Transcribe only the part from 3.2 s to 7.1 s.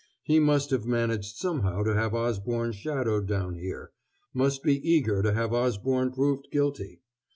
down here must be eager to have Osborne proved guilty.